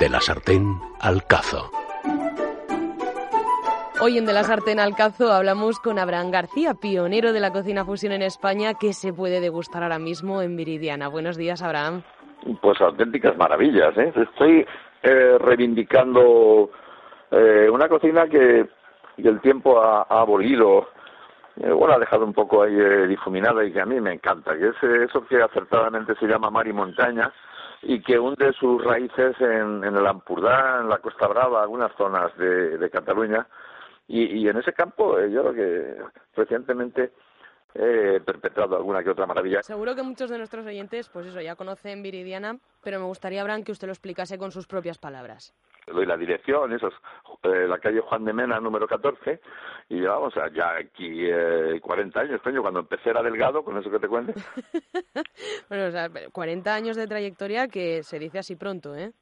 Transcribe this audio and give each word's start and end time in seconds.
De 0.00 0.08
la 0.08 0.18
sartén 0.18 0.80
al 1.02 1.26
cazo. 1.26 1.70
Hoy 4.00 4.16
en 4.16 4.24
De 4.24 4.32
la 4.32 4.44
Sartén 4.44 4.80
al 4.80 4.96
Cazo 4.96 5.30
hablamos 5.30 5.78
con 5.78 5.98
Abraham 5.98 6.30
García, 6.30 6.72
pionero 6.72 7.34
de 7.34 7.40
la 7.40 7.52
cocina 7.52 7.84
fusión 7.84 8.14
en 8.14 8.22
España, 8.22 8.72
que 8.80 8.94
se 8.94 9.12
puede 9.12 9.42
degustar 9.42 9.82
ahora 9.82 9.98
mismo 9.98 10.40
en 10.40 10.56
Viridiana. 10.56 11.08
Buenos 11.08 11.36
días, 11.36 11.62
Abraham. 11.62 12.02
Pues 12.62 12.80
auténticas 12.80 13.36
maravillas, 13.36 13.94
¿eh? 13.98 14.10
Estoy 14.16 14.66
eh, 15.02 15.36
reivindicando 15.38 16.70
eh, 17.30 17.68
una 17.70 17.86
cocina 17.86 18.26
que, 18.26 18.66
el 19.18 19.40
tiempo 19.42 19.82
ha, 19.82 20.06
abolido, 20.08 20.88
eh, 21.56 21.70
bueno, 21.70 21.92
ha 21.92 21.98
dejado 21.98 22.24
un 22.24 22.32
poco 22.32 22.62
ahí 22.62 22.74
difuminada 23.06 23.62
y 23.66 23.70
que 23.70 23.82
a 23.82 23.86
mí 23.86 24.00
me 24.00 24.14
encanta, 24.14 24.56
que 24.56 24.68
es 24.68 24.82
eso 24.82 25.26
que 25.26 25.42
acertadamente 25.42 26.14
se 26.14 26.26
llama 26.26 26.50
mar 26.50 26.66
y 26.66 26.72
montaña 26.72 27.30
y 27.82 28.02
que 28.02 28.18
hunde 28.18 28.52
sus 28.52 28.82
raíces 28.84 29.34
en, 29.40 29.84
el 29.84 30.06
Ampurdá, 30.06 30.80
en 30.80 30.88
la 30.88 30.98
Costa 30.98 31.26
Brava, 31.26 31.62
algunas 31.62 31.92
zonas 31.96 32.36
de 32.36 32.90
Cataluña, 32.90 33.46
y, 34.12 34.48
en 34.48 34.56
ese 34.56 34.72
campo 34.72 35.20
eh, 35.20 35.30
yo 35.30 35.42
creo 35.42 35.54
que 35.54 36.02
recientemente 36.34 37.12
he 37.72 38.18
perpetrado 38.20 38.76
alguna 38.76 39.04
que 39.04 39.10
otra 39.10 39.24
maravilla. 39.24 39.62
Seguro 39.62 39.94
que 39.94 40.02
muchos 40.02 40.30
de 40.30 40.38
nuestros 40.38 40.66
oyentes, 40.66 41.08
pues 41.08 41.26
eso, 41.26 41.40
ya 41.40 41.54
conocen 41.54 42.02
Viridiana, 42.02 42.58
pero 42.82 42.98
me 42.98 43.06
gustaría, 43.06 43.40
Abraham, 43.40 43.62
que 43.62 43.70
usted 43.70 43.86
lo 43.86 43.92
explicase 43.92 44.36
con 44.36 44.50
sus 44.50 44.66
propias 44.66 44.98
palabras. 44.98 45.54
Le 45.86 45.92
doy 45.92 46.06
la 46.06 46.16
dirección, 46.16 46.72
eso 46.72 46.88
es 46.88 46.94
eh, 47.42 47.66
la 47.66 47.78
calle 47.78 48.00
Juan 48.00 48.24
de 48.24 48.32
Mena, 48.32 48.60
número 48.60 48.86
14, 48.86 49.40
y 49.88 50.00
llevamos 50.00 50.34
ya 50.54 50.76
aquí 50.76 51.24
eh, 51.26 51.80
40 51.80 52.20
años, 52.20 52.42
coño, 52.42 52.62
cuando 52.62 52.80
empecé 52.80 53.10
era 53.10 53.22
delgado, 53.22 53.64
con 53.64 53.78
eso 53.78 53.90
que 53.90 53.98
te 53.98 54.08
cuento. 54.08 54.32
bueno, 55.68 55.86
o 55.86 55.90
sea, 55.90 56.10
40 56.32 56.74
años 56.74 56.96
de 56.96 57.06
trayectoria 57.06 57.68
que 57.68 58.02
se 58.02 58.18
dice 58.18 58.38
así 58.38 58.56
pronto, 58.56 58.94
¿eh? 58.94 59.12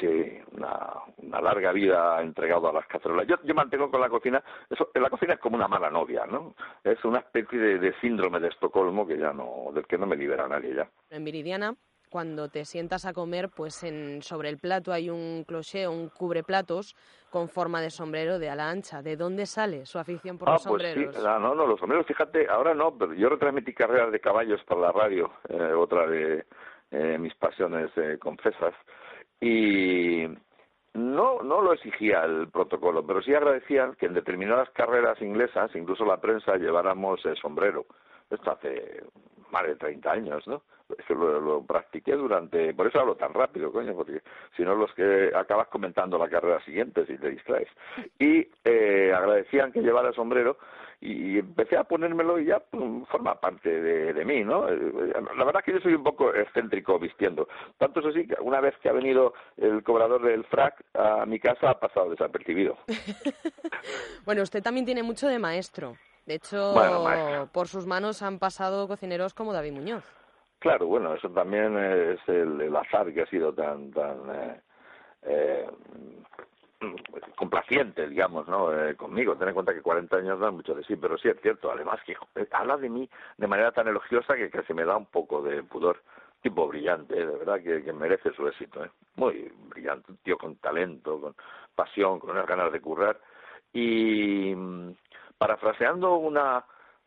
Sí, 0.00 0.38
una, 0.52 1.40
larga 1.40 1.72
vida 1.72 2.20
entregado 2.20 2.68
a 2.68 2.72
las 2.72 2.86
cacerolas. 2.86 3.26
Yo, 3.26 3.36
yo 3.44 3.54
mantengo 3.54 3.90
con 3.90 4.00
la 4.00 4.08
cocina, 4.08 4.42
eso, 4.68 4.90
la 4.94 5.08
cocina 5.08 5.34
es 5.34 5.40
como 5.40 5.56
una 5.56 5.68
mala 5.68 5.90
novia, 5.90 6.26
¿no? 6.26 6.54
Es 6.82 7.02
una 7.04 7.20
especie 7.20 7.58
de, 7.58 7.94
síndrome 8.00 8.40
de 8.40 8.48
Estocolmo 8.48 9.06
que 9.06 9.16
ya 9.16 9.32
no, 9.32 9.70
del 9.72 9.86
que 9.86 9.96
no 9.96 10.06
me 10.06 10.16
libera 10.16 10.48
nadie 10.48 10.74
ya. 10.74 10.88
En 11.10 11.24
Viridiana, 11.24 11.74
cuando 12.08 12.48
te 12.48 12.64
sientas 12.64 13.04
a 13.06 13.12
comer, 13.12 13.48
pues 13.48 13.82
en, 13.84 14.22
sobre 14.22 14.48
el 14.48 14.58
plato 14.58 14.92
hay 14.92 15.10
un 15.10 15.44
cloché, 15.46 15.86
un 15.86 16.08
cubreplatos 16.08 16.94
con 17.30 17.48
forma 17.48 17.80
de 17.80 17.90
sombrero 17.90 18.38
de 18.38 18.48
ala 18.48 18.70
ancha. 18.70 19.02
¿De 19.02 19.16
dónde 19.16 19.46
sale 19.46 19.86
su 19.86 19.98
afición 19.98 20.38
por 20.38 20.48
ah, 20.48 20.52
los 20.52 20.66
pues 20.66 20.82
sombreros? 20.82 21.14
Sí. 21.14 21.22
no, 21.22 21.54
no, 21.54 21.66
los 21.66 21.78
sombreros, 21.78 22.06
fíjate, 22.06 22.48
ahora 22.48 22.74
no, 22.74 22.96
pero 22.96 23.14
yo 23.14 23.28
retransmití 23.28 23.74
carreras 23.74 24.12
de 24.12 24.20
caballos 24.20 24.62
para 24.64 24.80
la 24.80 24.92
radio, 24.92 25.32
eh, 25.48 25.72
otra 25.72 26.06
de 26.06 26.46
eh, 26.90 27.18
mis 27.18 27.34
pasiones 27.34 27.90
eh, 27.96 28.16
confesas 28.18 28.74
y 29.40 30.26
no, 30.94 31.42
no 31.42 31.62
lo 31.62 31.72
exigía 31.72 32.24
el 32.24 32.48
protocolo, 32.48 33.06
pero 33.06 33.22
sí 33.22 33.34
agradecían 33.34 33.94
que 33.94 34.06
en 34.06 34.14
determinadas 34.14 34.70
carreras 34.70 35.20
inglesas, 35.22 35.70
incluso 35.74 36.04
la 36.04 36.20
prensa, 36.20 36.56
lleváramos 36.56 37.24
el 37.24 37.36
sombrero. 37.36 37.86
Esto 38.30 38.50
hace 38.50 39.04
más 39.50 39.64
de 39.64 39.76
30 39.76 40.10
años, 40.10 40.46
¿no? 40.46 40.62
Eso 40.96 41.14
lo, 41.14 41.62
practiqué 41.62 42.14
durante... 42.14 42.72
Por 42.72 42.86
eso 42.86 43.00
hablo 43.00 43.14
tan 43.14 43.34
rápido, 43.34 43.70
coño, 43.70 43.94
porque 43.94 44.22
si 44.56 44.62
no 44.62 44.74
los 44.74 44.92
que 44.94 45.30
acabas 45.34 45.68
comentando 45.68 46.16
la 46.16 46.30
carrera 46.30 46.64
siguiente 46.64 47.04
si 47.06 47.18
te 47.18 47.30
distraes. 47.30 47.68
Y 48.18 48.48
eh, 48.64 49.12
agradecían 49.14 49.70
que 49.70 49.82
llevara 49.82 50.12
sombrero 50.12 50.56
y 51.00 51.38
empecé 51.38 51.76
a 51.76 51.84
ponérmelo 51.84 52.40
y 52.40 52.46
ya 52.46 52.58
pues, 52.58 52.82
forma 53.08 53.38
parte 53.38 53.68
de, 53.68 54.24
mí, 54.24 54.42
¿no? 54.42 54.68
Eh, 54.68 55.12
la 55.36 55.44
verdad 55.44 55.60
es 55.60 55.64
que 55.64 55.72
yo 55.72 55.80
soy 55.80 55.94
un 55.94 56.02
poco 56.02 56.34
excéntrico 56.34 56.98
vistiendo. 56.98 57.48
Tanto 57.76 58.00
es 58.00 58.06
así 58.06 58.26
que 58.26 58.36
una 58.40 58.60
vez 58.60 58.74
que 58.78 58.88
ha 58.88 58.92
venido 58.92 59.34
el 59.56 59.82
cobrador 59.82 60.22
del 60.22 60.44
frac 60.44 60.82
a 60.94 61.24
mi 61.26 61.38
casa 61.38 61.70
ha 61.70 61.78
pasado 61.78 62.10
desapercibido. 62.10 62.76
bueno, 64.24 64.42
usted 64.42 64.62
también 64.62 64.86
tiene 64.86 65.02
mucho 65.02 65.28
de 65.28 65.38
maestro. 65.38 65.96
De 66.28 66.34
hecho, 66.34 66.74
por 67.52 67.68
sus 67.68 67.86
manos 67.86 68.20
han 68.20 68.38
pasado 68.38 68.86
cocineros 68.86 69.32
como 69.32 69.54
David 69.54 69.72
Muñoz. 69.72 70.04
Claro, 70.58 70.86
bueno, 70.86 71.14
eso 71.14 71.30
también 71.30 71.78
es 71.78 72.20
el, 72.26 72.76
azar 72.76 73.10
que 73.14 73.22
ha 73.22 73.26
sido 73.26 73.54
tan 73.54 73.90
tan 73.92 74.18
eh, 74.30 74.60
eh, 75.22 75.66
complaciente, 77.34 78.06
digamos, 78.06 78.46
¿no? 78.46 78.78
Eh, 78.78 78.94
conmigo. 78.94 79.36
Ten 79.36 79.48
en 79.48 79.54
cuenta 79.54 79.72
que 79.72 79.80
40 79.80 80.16
años 80.18 80.38
dan 80.38 80.56
mucho 80.56 80.74
de 80.74 80.84
sí, 80.84 80.96
pero 80.96 81.16
sí 81.16 81.28
es 81.28 81.40
cierto. 81.40 81.72
Además 81.72 81.98
que 82.04 82.14
habla 82.52 82.76
de 82.76 82.90
mí 82.90 83.08
de 83.38 83.46
manera 83.46 83.72
tan 83.72 83.88
elogiosa 83.88 84.36
que 84.36 84.50
casi 84.50 84.74
me 84.74 84.84
da 84.84 84.98
un 84.98 85.06
poco 85.06 85.40
de 85.40 85.62
pudor. 85.62 86.02
Tipo 86.42 86.68
brillante, 86.68 87.14
de 87.14 87.24
verdad 87.24 87.56
que, 87.62 87.82
que 87.82 87.92
merece 87.94 88.34
su 88.34 88.46
éxito. 88.46 88.84
¿eh? 88.84 88.90
Muy 89.16 89.50
brillante, 89.70 90.12
un 90.12 90.18
tío 90.18 90.36
con 90.36 90.56
talento, 90.56 91.18
con 91.18 91.34
pasión, 91.74 92.20
con 92.20 92.30
unas 92.30 92.46
ganas 92.46 92.70
de 92.70 92.82
currar. 92.82 93.18
Y 93.72 94.54
parafraseando 95.38 96.16
una 96.16 96.64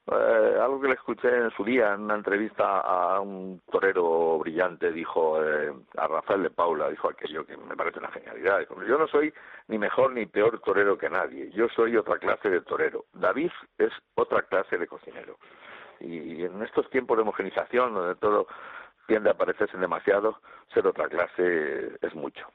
eh, 0.07 0.57
algo 0.59 0.81
que 0.81 0.87
le 0.87 0.95
escuché 0.95 1.29
en 1.29 1.51
su 1.51 1.63
día 1.63 1.93
en 1.93 2.01
una 2.01 2.15
entrevista 2.15 2.79
a 2.81 3.19
un 3.19 3.61
torero 3.71 4.39
brillante, 4.39 4.91
dijo 4.91 5.41
eh, 5.43 5.71
a 5.95 6.07
Rafael 6.07 6.41
de 6.41 6.49
Paula, 6.49 6.89
dijo 6.89 7.09
aquello 7.09 7.45
que 7.45 7.55
me 7.55 7.75
parece 7.75 7.99
una 7.99 8.11
genialidad. 8.11 8.65
Yo 8.87 8.97
no 8.97 9.07
soy 9.07 9.31
ni 9.67 9.77
mejor 9.77 10.11
ni 10.13 10.25
peor 10.25 10.59
torero 10.59 10.97
que 10.97 11.09
nadie, 11.09 11.51
yo 11.51 11.69
soy 11.69 11.95
otra 11.97 12.17
clase 12.17 12.49
de 12.49 12.61
torero. 12.61 13.05
David 13.13 13.51
es 13.77 13.91
otra 14.15 14.41
clase 14.41 14.77
de 14.77 14.87
cocinero. 14.87 15.37
Y 15.99 16.43
en 16.45 16.63
estos 16.63 16.89
tiempos 16.89 17.15
de 17.17 17.21
homogenización, 17.21 17.93
donde 17.93 18.15
todo 18.15 18.47
tiende 19.05 19.29
a 19.29 19.35
parecerse 19.35 19.77
demasiado, 19.77 20.39
ser 20.73 20.87
otra 20.87 21.07
clase 21.09 21.95
es 22.01 22.15
mucho. 22.15 22.47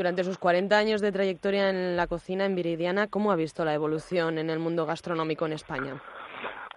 Durante 0.00 0.24
sus 0.24 0.38
40 0.38 0.78
años 0.78 1.02
de 1.02 1.12
trayectoria 1.12 1.68
en 1.68 1.94
la 1.94 2.06
cocina 2.06 2.46
en 2.46 2.54
Viridiana, 2.54 3.08
¿cómo 3.08 3.32
ha 3.32 3.36
visto 3.36 3.66
la 3.66 3.74
evolución 3.74 4.38
en 4.38 4.48
el 4.48 4.58
mundo 4.58 4.86
gastronómico 4.86 5.44
en 5.44 5.52
España? 5.52 6.00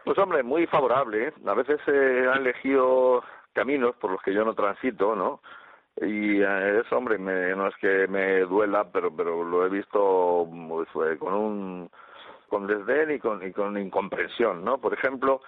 Pues 0.04 0.18
hombre, 0.18 0.44
muy 0.44 0.68
favorable. 0.68 1.30
¿eh? 1.30 1.34
A 1.46 1.54
veces 1.54 1.80
se 1.86 2.28
han 2.28 2.42
elegido 2.42 3.24
caminos 3.54 3.96
por 3.96 4.12
los 4.12 4.22
que 4.24 4.34
yo 4.34 4.44
no 4.44 4.54
transito, 4.54 5.16
¿no? 5.16 5.40
Y 6.02 6.42
eh, 6.42 6.82
eso, 6.82 6.98
hombre, 6.98 7.18
no 7.18 7.66
es 7.66 7.76
que 7.78 8.10
me 8.10 8.42
duela, 8.42 8.92
pero 8.92 9.16
pero 9.16 9.42
lo 9.42 9.66
he 9.66 9.70
visto 9.70 10.46
pues, 10.68 11.18
con 11.18 11.34
un 11.34 11.90
con 12.50 12.68
desdén 12.68 13.10
y 13.12 13.20
con 13.20 13.78
incomprensión, 13.78 14.66
¿no? 14.66 14.80
Por 14.80 14.94
ejemplo, 14.94 15.40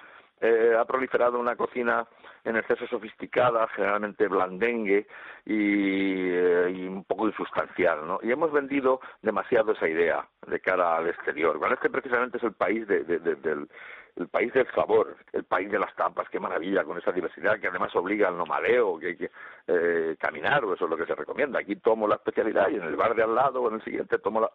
eh, 0.42 0.76
ha 0.78 0.86
proliferado 0.86 1.40
una 1.40 1.56
cocina 1.56 2.06
en 2.44 2.58
exceso 2.58 2.86
sofisticada, 2.88 3.68
generalmente 3.70 4.28
blandengue 4.28 5.08
y, 5.46 5.54
y, 5.54 6.88
un 6.88 7.04
poco 7.06 7.28
insustancial, 7.28 8.06
¿no? 8.06 8.20
Y 8.22 8.32
hemos 8.32 8.52
vendido 8.52 9.00
demasiado 9.22 9.72
esa 9.72 9.88
idea 9.88 10.28
de 10.46 10.60
cara 10.60 10.98
al 10.98 11.08
exterior. 11.08 11.58
Bueno, 11.58 11.76
este 11.76 11.90
precisamente 11.90 12.38
es 12.38 12.44
el 12.44 12.54
país 12.54 12.88
de, 12.88 13.04
del 13.04 13.68
el 14.16 14.28
país 14.30 14.54
del 14.54 14.68
sabor, 14.72 15.18
el 15.34 15.44
país 15.44 15.70
de 15.70 15.80
las 15.80 15.94
tapas, 15.96 16.30
qué 16.30 16.40
maravilla 16.40 16.84
con 16.84 16.98
esa 16.98 17.12
diversidad 17.12 17.60
que 17.60 17.68
además 17.68 17.96
obliga 17.96 18.30
al 18.30 18.38
nomadeo, 18.38 18.98
que 18.98 19.08
hay 19.08 19.18
que 19.18 19.32
eh, 19.68 20.16
caminar, 20.20 20.64
o 20.64 20.74
eso 20.74 20.86
es 20.86 20.90
lo 20.90 20.98
que 20.98 21.06
se 21.06 21.16
recomienda. 21.16 21.60
Aquí 21.60 21.76
tomo 21.76 22.08
la 22.08 22.16
especialidad 22.16 22.70
y 22.70 22.76
en 22.76 22.84
el 22.84 22.96
bar 22.96 23.16
de 23.16 23.24
al 23.24 23.36
lado 23.36 23.62
o 23.62 23.68
en 23.70 23.76
el 23.76 23.84
siguiente 23.84 24.18
tomo 24.20 24.40
la... 24.42 24.50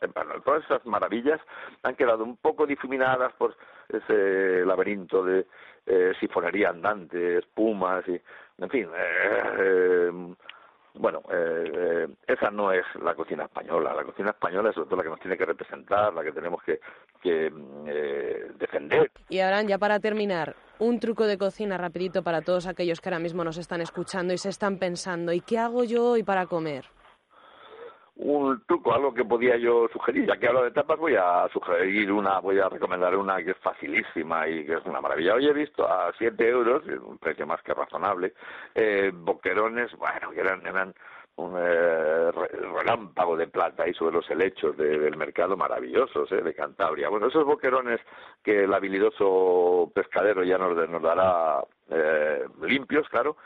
todas 0.45 0.65
esas 0.65 0.85
maravillas 0.87 1.41
han 1.83 1.95
quedado 1.95 2.25
un 2.25 2.37
poco 2.39 2.67
difuminadas 2.67 3.33
por 3.35 3.55
ese 3.89 4.65
laberinto 4.65 5.25
de 5.25 5.47
eh, 5.87 6.13
sifonería 6.21 6.71
andante, 6.71 7.39
espumas 7.39 8.07
y, 8.09 8.21
en 8.59 8.71
fin, 8.71 8.89
eh, 8.95 9.43
eh 9.59 10.35
bueno, 11.01 11.23
eh, 11.33 11.73
eh, 11.75 12.09
esa 12.27 12.51
no 12.51 12.73
es 12.73 12.85
la 13.03 13.15
cocina 13.15 13.45
española. 13.45 13.95
La 13.95 14.05
cocina 14.05 14.31
española 14.31 14.69
es 14.69 14.75
sobre 14.75 14.89
todo 14.89 14.97
la 14.99 15.03
que 15.05 15.09
nos 15.09 15.21
tiene 15.21 15.37
que 15.37 15.47
representar, 15.47 16.13
la 16.13 16.23
que 16.23 16.33
tenemos 16.33 16.63
que, 16.63 16.79
que 17.23 17.51
eh, 17.87 18.51
defender. 18.59 19.11
Y 19.31 19.41
ahora, 19.41 19.63
ya 19.63 19.79
para 19.79 19.99
terminar, 19.99 20.55
un 20.79 21.01
truco 21.01 21.27
de 21.27 21.39
cocina 21.39 21.79
rapidito 21.79 22.23
para 22.23 22.43
todos 22.43 22.67
aquellos 22.67 23.01
que 23.01 23.09
ahora 23.09 23.19
mismo 23.19 23.45
nos 23.45 23.57
están 23.57 23.81
escuchando 23.81 24.35
y 24.35 24.39
se 24.39 24.51
están 24.51 24.79
pensando, 24.79 25.33
¿y 25.33 25.41
qué 25.41 25.59
hago 25.59 25.85
yo 25.85 26.11
hoy 26.11 26.23
para 26.23 26.47
comer? 26.47 26.85
Un 28.23 28.63
truco, 28.67 28.93
algo 28.93 29.15
que 29.15 29.25
podía 29.25 29.57
yo 29.57 29.89
sugerir. 29.93 30.27
Ya 30.27 30.37
que 30.37 30.49
hablo 30.49 30.63
de 30.65 30.73
tapas, 30.73 30.99
voy 30.99 31.15
a 31.17 31.49
sugerir 31.53 32.13
una, 32.13 32.39
voy 32.41 32.59
a 32.59 32.69
recomendar 32.69 33.17
una 33.17 33.43
que 33.43 33.53
es 33.53 33.57
facilísima 33.59 34.47
y 34.47 34.65
que 34.67 34.75
es 34.75 34.85
una 34.85 35.01
maravilla. 35.01 35.35
Hoy 35.35 35.47
he 35.47 35.53
visto 35.53 35.89
a 35.89 36.13
7 36.19 36.49
euros, 36.49 36.83
un 36.87 37.19
precio 37.19 37.47
más 37.47 37.63
que 37.63 37.73
razonable, 37.73 38.35
eh, 38.75 39.11
boquerones, 39.15 39.91
bueno, 39.97 40.31
que 40.31 40.41
eran, 40.41 40.67
eran 40.67 40.95
un 41.37 41.55
eh, 41.57 42.31
relámpago 42.31 43.37
de 43.37 43.47
plata 43.47 43.85
ahí 43.85 43.95
sobre 43.95 44.17
los 44.17 44.31
helechos 44.31 44.77
del 44.77 45.17
mercado 45.17 45.57
maravillosos 45.57 46.31
eh, 46.33 46.43
de 46.43 46.55
Cantabria. 46.55 47.09
Bueno, 47.09 47.29
esos 47.29 47.47
boquerones 47.47 48.01
que 48.43 48.65
el 48.65 48.75
habilidoso 48.75 49.91
pescadero 49.95 50.45
ya 50.45 50.59
nos, 50.59 50.77
nos 50.91 51.03
dará 51.03 51.65
eh, 51.89 52.45
limpios, 52.63 53.09
claro, 53.09 53.37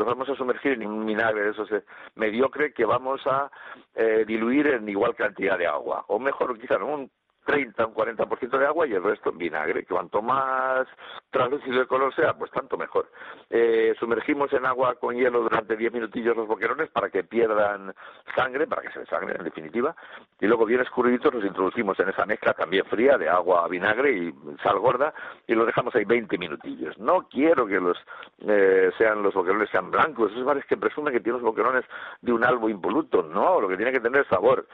los 0.00 0.08
vamos 0.08 0.30
a 0.30 0.34
sumergir 0.34 0.72
en 0.72 0.86
un 0.86 1.04
vinagre 1.04 1.42
de 1.42 1.50
esos 1.50 1.70
eh, 1.72 1.84
mediocre 2.14 2.72
que 2.72 2.86
vamos 2.86 3.20
a 3.26 3.50
eh, 3.94 4.24
diluir 4.26 4.66
en 4.68 4.88
igual 4.88 5.14
cantidad 5.14 5.58
de 5.58 5.66
agua. 5.66 6.06
O 6.08 6.18
mejor, 6.18 6.58
quizá 6.58 6.82
un 6.82 7.10
30 7.50 7.84
un 7.84 7.94
40% 7.94 8.58
de 8.58 8.66
agua 8.66 8.86
y 8.86 8.92
el 8.92 9.02
resto 9.02 9.30
en 9.30 9.38
vinagre. 9.38 9.84
Cuanto 9.84 10.22
más 10.22 10.86
translúcido 11.30 11.80
el 11.80 11.88
color 11.88 12.14
sea, 12.14 12.32
pues 12.34 12.48
tanto 12.52 12.76
mejor. 12.76 13.10
Eh, 13.50 13.92
sumergimos 13.98 14.52
en 14.52 14.66
agua 14.66 14.94
con 14.94 15.16
hielo 15.16 15.42
durante 15.42 15.76
10 15.76 15.92
minutillos 15.92 16.36
los 16.36 16.46
boquerones 16.46 16.90
para 16.90 17.10
que 17.10 17.24
pierdan 17.24 17.92
sangre, 18.36 18.68
para 18.68 18.82
que 18.82 18.92
se 18.92 19.00
desangren 19.00 19.38
en 19.38 19.44
definitiva, 19.44 19.96
y 20.40 20.46
luego 20.46 20.64
bien 20.64 20.80
escurriditos 20.80 21.34
los 21.34 21.44
introducimos 21.44 21.98
en 21.98 22.10
esa 22.10 22.24
mezcla 22.24 22.54
también 22.54 22.84
fría 22.84 23.18
de 23.18 23.28
agua, 23.28 23.66
vinagre 23.66 24.12
y 24.12 24.34
sal 24.62 24.78
gorda 24.78 25.12
y 25.48 25.54
los 25.54 25.66
dejamos 25.66 25.92
ahí 25.96 26.04
20 26.04 26.38
minutillos. 26.38 26.96
No 26.98 27.26
quiero 27.28 27.66
que 27.66 27.80
los 27.80 27.98
eh, 28.46 28.92
sean 28.96 29.24
los 29.24 29.34
boquerones 29.34 29.70
sean 29.70 29.90
blancos, 29.90 30.30
esos 30.30 30.44
bares 30.44 30.64
que 30.66 30.76
presumen 30.76 31.12
que 31.12 31.20
tienen 31.20 31.42
los 31.42 31.50
boquerones 31.50 31.84
de 32.22 32.32
un 32.32 32.44
albo 32.44 32.68
impoluto, 32.68 33.24
no, 33.24 33.60
lo 33.60 33.68
que 33.68 33.76
tiene 33.76 33.90
que 33.90 34.00
tener 34.00 34.22
es 34.22 34.28
sabor. 34.28 34.66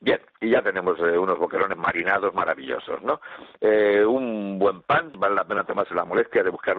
Bien, 0.00 0.20
y 0.40 0.50
ya 0.50 0.62
tenemos 0.62 0.98
eh, 1.00 1.16
unos 1.16 1.38
boquerones 1.38 1.78
marinados 1.78 2.34
maravillosos, 2.34 3.02
¿no? 3.02 3.20
Eh, 3.60 4.04
un 4.04 4.58
buen 4.58 4.82
pan, 4.82 5.12
vale 5.16 5.34
la 5.34 5.44
pena 5.44 5.64
tomarse 5.64 5.94
la 5.94 6.04
molestia 6.04 6.42
de 6.42 6.50
buscar 6.50 6.76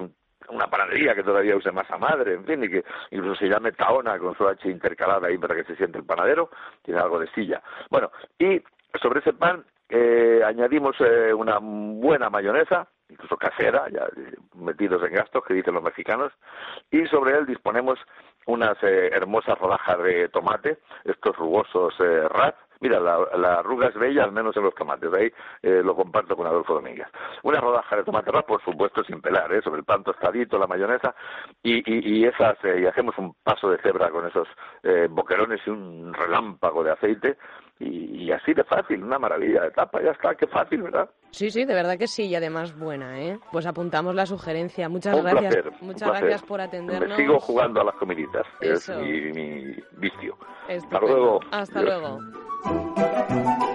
una 0.50 0.68
panadería 0.68 1.16
que 1.16 1.24
todavía 1.24 1.56
use 1.56 1.72
masa 1.72 1.98
madre, 1.98 2.36
en 2.36 2.46
fin, 2.46 2.64
y 2.64 2.70
que 2.70 2.84
incluso 3.12 3.40
se 3.40 3.50
llame 3.50 3.72
taona 3.72 4.18
con 4.20 4.36
su 4.36 4.48
H 4.48 4.70
intercalada 4.70 5.28
ahí 5.28 5.38
para 5.38 5.56
que 5.56 5.64
se 5.64 5.76
siente 5.76 5.98
el 5.98 6.06
panadero, 6.06 6.50
tiene 6.84 7.00
algo 7.00 7.20
de 7.20 7.28
silla. 7.32 7.62
Bueno, 7.90 8.12
y 8.38 8.62
sobre 9.02 9.20
ese 9.20 9.34
pan 9.34 9.66
eh, 9.90 10.42
añadimos 10.46 10.96
eh, 11.00 11.34
una 11.34 11.60
buena 11.60 12.30
mayonesa, 12.30 12.88
incluso 13.10 13.36
casera, 13.38 13.88
ya 13.90 14.08
metidos 14.56 15.02
en 15.04 15.14
gastos, 15.16 15.44
que 15.44 15.54
dicen 15.54 15.74
los 15.74 15.84
mexicanos, 15.84 16.32
y 16.92 17.06
sobre 17.08 17.38
él 17.38 17.46
disponemos 17.46 18.00
unas 18.46 18.82
hermosas 18.82 19.58
rodajas 19.58 20.02
de 20.04 20.30
tomate, 20.30 20.78
estos 21.04 21.36
rugosos 21.36 21.94
eh, 22.00 22.28
Mira, 22.80 23.00
la, 23.00 23.60
arruga 23.60 23.88
es 23.88 23.96
bella, 23.96 24.24
al 24.24 24.32
menos 24.32 24.56
en 24.58 24.64
los 24.64 24.76
tomates. 24.76 25.12
Ahí 25.14 25.32
eh, 25.62 25.82
lo 25.84 25.96
comparto 25.96 26.36
con 26.36 26.48
Adolfo 26.48 26.76
Domínguez. 26.76 27.08
Una 27.44 27.60
rodaja 27.60 27.98
de 27.98 28.04
tomate 28.04 28.32
por 28.48 28.64
supuesto, 28.64 29.04
sin 29.04 29.22
pelar, 29.22 29.52
¿eh? 29.54 29.62
sobre 29.62 29.80
el 29.80 29.86
pan 29.86 30.04
tostadito, 30.04 30.58
la 30.58 30.68
mayonesa, 30.68 31.16
y, 31.64 31.78
y, 31.78 32.20
y 32.20 32.26
esas, 32.26 32.58
eh, 32.64 32.82
y 32.82 32.86
hacemos 32.86 33.18
un 33.18 33.34
paso 33.44 33.70
de 33.70 33.78
cebra 33.80 34.10
con 34.10 34.28
esos 34.28 34.48
eh, 34.84 35.08
boquerones 35.10 35.60
y 35.66 35.70
un 35.70 36.14
relámpago 36.14 36.84
de 36.84 36.92
aceite, 36.92 37.38
y, 37.80 38.32
así 38.32 38.54
de 38.54 38.64
fácil, 38.64 39.04
una 39.04 39.20
maravilla 39.20 39.62
de 39.62 39.72
tapa, 39.72 40.02
ya 40.02 40.12
está, 40.12 40.34
qué 40.34 40.48
fácil, 40.48 40.82
¿verdad? 40.82 41.10
Sí, 41.30 41.52
sí, 41.52 41.64
de 41.64 41.76
verdad 41.76 41.98
que 41.98 42.08
sí, 42.08 42.26
y 42.26 42.36
además 42.36 42.78
buena, 42.78 43.22
¿eh? 43.22 43.38
Pues 43.52 43.68
apuntamos 43.68 44.16
la 44.16 44.26
sugerencia. 44.26 44.90
Muchas 44.90 45.22
gracias. 45.22 45.66
Muchas 45.82 46.10
gracias 46.10 46.44
por 46.44 46.60
atendernos. 46.60 47.10
Me 47.10 47.16
sigo 47.16 47.40
jugando 47.40 47.82
a 47.82 47.84
las 47.84 47.96
comiditas, 47.96 48.48
que 48.60 48.72
es 48.72 48.90
mi, 48.90 49.32
mi 49.32 49.76
vicio. 49.98 50.38
Hasta 50.68 51.00
luego. 51.00 51.40
Hasta 51.52 51.82
luego. 51.82 52.20
Thank 52.64 53.62
you. 53.62 53.67